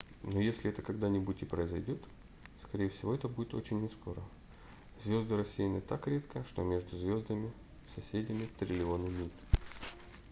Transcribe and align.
но 0.23 0.39
если 0.41 0.71
это 0.71 0.81
когда-нибудь 0.81 1.43
и 1.43 1.45
произойдет 1.45 2.01
скорее 2.63 2.89
всего 2.89 3.13
это 3.13 3.27
будет 3.27 3.53
очень 3.53 3.83
нескоро 3.83 4.19
звезды 5.03 5.37
рассеяны 5.37 5.79
так 5.79 6.07
редко 6.07 6.43
что 6.49 6.63
между 6.63 6.97
звездами-соседями 6.97 8.49
триллионы 8.57 9.09
миль 9.09 9.31